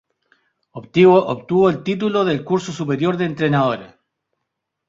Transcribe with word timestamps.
Obtuvo 0.71 1.69
el 1.69 1.83
título 1.83 2.25
del 2.25 2.43
curso 2.43 2.71
superior 2.71 3.17
de 3.17 3.25
entrenadora. 3.25 3.99